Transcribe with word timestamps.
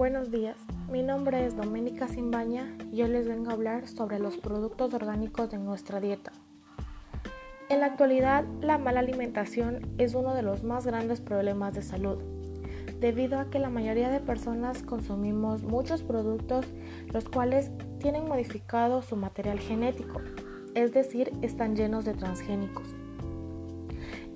Buenos 0.00 0.30
días, 0.30 0.56
mi 0.90 1.02
nombre 1.02 1.44
es 1.44 1.54
Doménica 1.58 2.08
Simbaña 2.08 2.74
y 2.90 3.02
hoy 3.02 3.10
les 3.10 3.28
vengo 3.28 3.50
a 3.50 3.52
hablar 3.52 3.86
sobre 3.86 4.18
los 4.18 4.38
productos 4.38 4.94
orgánicos 4.94 5.50
de 5.50 5.58
nuestra 5.58 6.00
dieta. 6.00 6.32
En 7.68 7.80
la 7.80 7.86
actualidad, 7.88 8.46
la 8.62 8.78
mala 8.78 9.00
alimentación 9.00 9.94
es 9.98 10.14
uno 10.14 10.32
de 10.34 10.40
los 10.40 10.64
más 10.64 10.86
grandes 10.86 11.20
problemas 11.20 11.74
de 11.74 11.82
salud, 11.82 12.16
debido 12.98 13.38
a 13.38 13.50
que 13.50 13.58
la 13.58 13.68
mayoría 13.68 14.08
de 14.08 14.20
personas 14.20 14.82
consumimos 14.82 15.64
muchos 15.64 16.02
productos 16.02 16.64
los 17.12 17.28
cuales 17.28 17.70
tienen 17.98 18.26
modificado 18.26 19.02
su 19.02 19.16
material 19.16 19.60
genético, 19.60 20.22
es 20.74 20.94
decir, 20.94 21.30
están 21.42 21.76
llenos 21.76 22.06
de 22.06 22.14
transgénicos. 22.14 22.88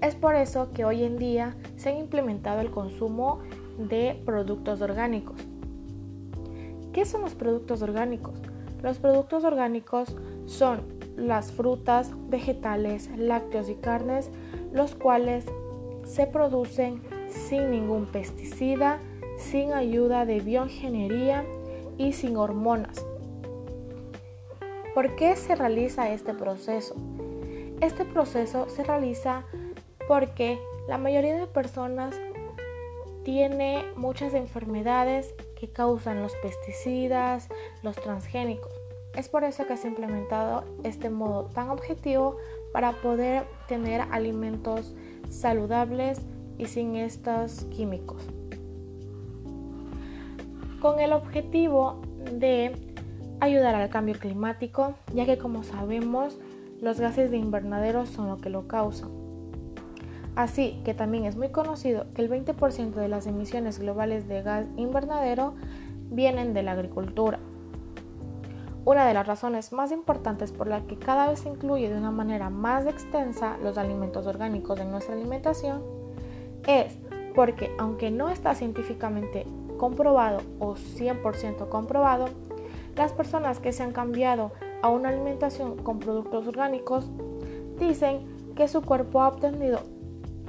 Es 0.03 0.15
por 0.15 0.35
eso 0.35 0.73
que 0.75 0.85
hoy 0.85 1.05
en 1.05 1.17
día 1.17 1.57
se 1.77 1.89
ha 1.89 1.99
implementado 1.99 2.61
el 2.61 2.71
consumo 2.71 3.41
de 3.79 4.21
productos 4.25 4.81
orgánicos. 4.83 5.44
¿Qué 6.95 7.05
son 7.05 7.23
los 7.23 7.35
productos 7.35 7.83
orgánicos? 7.83 8.37
Los 8.81 8.99
productos 8.99 9.43
orgánicos 9.43 10.17
son 10.47 10.83
las 11.17 11.51
frutas, 11.51 12.13
vegetales, 12.29 13.11
lácteos 13.19 13.69
y 13.69 13.75
carnes, 13.75 14.31
los 14.73 14.95
cuales 14.95 15.45
se 16.05 16.29
producen 16.29 17.03
sin 17.29 17.73
ningún 17.73 18.07
pesticida, 18.07 19.01
sin 19.37 19.73
ayuda 19.73 20.25
de 20.25 20.39
bioingeniería 20.39 21.45
y 21.99 22.13
sin 22.13 22.37
hormonas. 22.37 23.05
¿Por 24.95 25.17
qué 25.17 25.35
se 25.35 25.57
realiza 25.57 26.13
este 26.13 26.33
proceso? 26.33 26.95
Este 27.81 28.05
proceso 28.05 28.69
se 28.69 28.85
realiza 28.85 29.43
porque 30.07 30.61
la 30.87 30.99
mayoría 30.99 31.35
de 31.35 31.49
personas 31.49 32.15
tiene 33.25 33.85
muchas 33.97 34.33
enfermedades 34.35 35.35
causan 35.69 36.23
los 36.23 36.33
pesticidas, 36.37 37.49
los 37.83 37.97
transgénicos. 37.97 38.73
Es 39.17 39.29
por 39.29 39.45
eso 39.45 39.67
que 39.67 39.77
se 39.77 39.87
ha 39.87 39.91
implementado 39.91 40.65
este 40.83 41.09
modo 41.09 41.45
tan 41.45 41.71
objetivo 41.71 42.37
para 42.73 42.93
poder 42.93 43.45
tener 43.69 44.03
alimentos 44.11 44.95
saludables 45.29 46.21
y 46.59 46.67
sin 46.67 46.97
estos 46.97 47.65
químicos. 47.67 48.23
Con 50.81 51.01
el 51.01 51.13
objetivo 51.13 52.03
de 52.33 52.95
ayudar 53.41 53.75
al 53.75 53.89
cambio 53.89 54.19
climático, 54.19 54.95
ya 55.15 55.27
que 55.27 55.39
como 55.39 55.63
sabemos 55.63 56.39
los 56.81 57.01
gases 57.01 57.31
de 57.31 57.37
invernadero 57.37 58.07
son 58.07 58.29
lo 58.29 58.39
que 58.39 58.51
lo 58.51 58.67
causan. 58.67 59.24
Así 60.37 60.81
que 60.85 60.95
también 60.95 61.25
es 61.25 61.37
muy 61.37 61.51
conocido 61.51 62.07
que 62.15 62.23
el 62.23 62.31
20% 62.31 62.95
de 62.95 63.09
las 63.09 63.27
emisiones 63.27 63.79
globales 63.79 64.27
de 64.27 64.43
gas 64.43 64.67
invernadero 64.77 65.55
vienen 66.11 66.55
de 66.55 66.63
la 66.63 66.73
agricultura. 66.73 67.39
Una 68.85 69.07
de 69.07 69.15
las 69.15 69.27
razones 69.27 69.73
más 69.73 69.93
importantes 69.93 70.53
por 70.53 70.67
la 70.67 70.83
que 70.83 70.99
cada 70.99 71.29
vez 71.29 71.41
se 71.41 71.49
incluye 71.49 71.89
de 71.89 71.97
una 71.97 72.11
manera 72.11 72.51
más 72.51 72.85
extensa 72.85 73.57
los 73.63 73.79
alimentos 73.79 74.27
orgánicos 74.27 74.79
en 74.81 74.91
nuestra 74.91 75.15
alimentación 75.15 75.83
es 76.67 76.99
porque 77.35 77.71
aunque 77.79 78.11
no 78.11 78.29
está 78.29 78.55
científicamente 78.55 79.47
comprobado 79.79 80.41
o 80.59 80.75
100% 80.75 81.69
comprobado, 81.69 82.27
las 82.97 83.13
personas 83.13 83.59
que 83.59 83.73
se 83.73 83.83
han 83.83 83.93
cambiado 83.93 84.53
a 84.83 84.89
una 84.91 85.09
alimentación 85.09 85.77
con 85.79 85.99
productos 85.99 86.47
orgánicos 86.47 87.09
dicen 87.79 88.21
que 88.55 88.69
su 88.69 88.83
cuerpo 88.83 89.23
ha 89.23 89.29
obtenido 89.29 89.81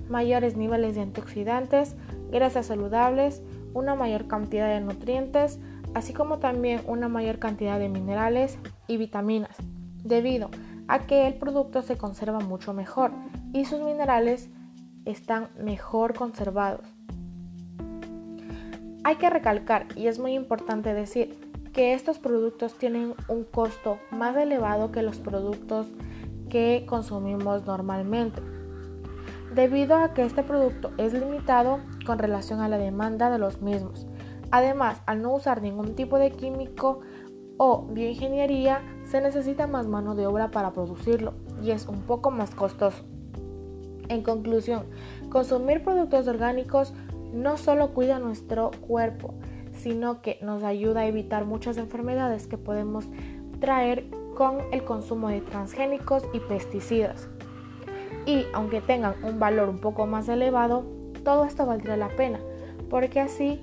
mayores 0.09 0.55
niveles 0.55 0.95
de 0.95 1.01
antioxidantes, 1.01 1.95
grasas 2.31 2.67
saludables, 2.67 3.41
una 3.73 3.95
mayor 3.95 4.27
cantidad 4.27 4.69
de 4.69 4.81
nutrientes, 4.81 5.59
así 5.93 6.13
como 6.13 6.39
también 6.39 6.81
una 6.87 7.07
mayor 7.07 7.39
cantidad 7.39 7.79
de 7.79 7.89
minerales 7.89 8.57
y 8.87 8.97
vitaminas, 8.97 9.55
debido 10.03 10.49
a 10.87 10.99
que 10.99 11.27
el 11.27 11.35
producto 11.35 11.81
se 11.81 11.97
conserva 11.97 12.39
mucho 12.39 12.73
mejor 12.73 13.11
y 13.53 13.65
sus 13.65 13.81
minerales 13.81 14.49
están 15.05 15.49
mejor 15.59 16.13
conservados. 16.13 16.85
Hay 19.03 19.17
que 19.17 19.29
recalcar, 19.29 19.87
y 19.95 20.07
es 20.07 20.17
muy 20.17 20.33
importante 20.33 20.93
decir, 20.93 21.37
que 21.73 21.93
estos 21.93 22.19
productos 22.19 22.77
tienen 22.77 23.13
un 23.27 23.43
costo 23.43 23.99
más 24.09 24.35
elevado 24.37 24.91
que 24.91 25.03
los 25.03 25.17
productos 25.17 25.87
que 26.49 26.85
consumimos 26.87 27.65
normalmente 27.65 28.41
debido 29.55 29.95
a 29.95 30.13
que 30.13 30.23
este 30.23 30.43
producto 30.43 30.91
es 30.97 31.13
limitado 31.13 31.79
con 32.05 32.19
relación 32.19 32.59
a 32.59 32.67
la 32.67 32.77
demanda 32.77 33.29
de 33.29 33.39
los 33.39 33.61
mismos. 33.61 34.05
Además, 34.51 35.01
al 35.05 35.21
no 35.21 35.33
usar 35.33 35.61
ningún 35.61 35.95
tipo 35.95 36.19
de 36.19 36.31
químico 36.31 36.99
o 37.57 37.85
bioingeniería, 37.85 38.81
se 39.05 39.21
necesita 39.21 39.65
más 39.65 39.87
mano 39.87 40.13
de 40.13 40.27
obra 40.27 40.51
para 40.51 40.73
producirlo 40.73 41.33
y 41.63 41.71
es 41.71 41.87
un 41.87 42.01
poco 42.01 42.31
más 42.31 42.53
costoso. 42.53 43.05
En 44.09 44.23
conclusión, 44.23 44.87
consumir 45.29 45.83
productos 45.83 46.27
orgánicos 46.27 46.93
no 47.33 47.57
solo 47.57 47.93
cuida 47.93 48.19
nuestro 48.19 48.71
cuerpo, 48.85 49.33
sino 49.71 50.21
que 50.21 50.37
nos 50.41 50.63
ayuda 50.63 51.01
a 51.01 51.07
evitar 51.07 51.45
muchas 51.45 51.77
enfermedades 51.77 52.47
que 52.47 52.57
podemos 52.57 53.07
traer 53.61 54.09
con 54.35 54.57
el 54.73 54.83
consumo 54.83 55.29
de 55.29 55.39
transgénicos 55.39 56.23
y 56.33 56.39
pesticidas 56.41 57.29
y 58.25 58.45
aunque 58.53 58.81
tengan 58.81 59.15
un 59.23 59.39
valor 59.39 59.69
un 59.69 59.79
poco 59.79 60.05
más 60.07 60.27
elevado, 60.29 60.85
todo 61.23 61.45
esto 61.45 61.65
valdría 61.65 61.97
la 61.97 62.09
pena, 62.09 62.39
porque 62.89 63.19
así 63.19 63.61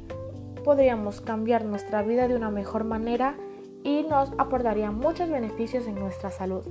podríamos 0.65 1.21
cambiar 1.21 1.65
nuestra 1.65 2.03
vida 2.03 2.28
de 2.28 2.37
una 2.37 2.50
mejor 2.50 2.84
manera 2.84 3.37
y 3.83 4.03
nos 4.05 4.33
aportaría 4.39 4.91
muchos 4.91 5.28
beneficios 5.28 5.87
en 5.87 5.97
nuestra 5.97 6.31
salud. 6.31 6.65